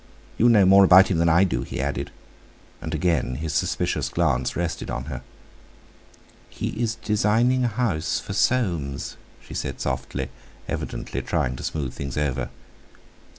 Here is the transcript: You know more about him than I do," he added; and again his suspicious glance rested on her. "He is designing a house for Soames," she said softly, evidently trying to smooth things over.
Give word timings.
You 0.35 0.49
know 0.49 0.65
more 0.65 0.83
about 0.83 1.09
him 1.11 1.19
than 1.19 1.29
I 1.29 1.43
do," 1.43 1.61
he 1.61 1.79
added; 1.79 2.09
and 2.81 2.91
again 2.95 3.35
his 3.35 3.53
suspicious 3.53 4.09
glance 4.09 4.55
rested 4.55 4.89
on 4.89 5.03
her. 5.03 5.21
"He 6.49 6.69
is 6.69 6.95
designing 6.95 7.63
a 7.63 7.67
house 7.67 8.19
for 8.19 8.33
Soames," 8.33 9.15
she 9.41 9.53
said 9.53 9.79
softly, 9.79 10.29
evidently 10.67 11.21
trying 11.21 11.55
to 11.55 11.63
smooth 11.63 11.93
things 11.93 12.17
over. 12.17 12.49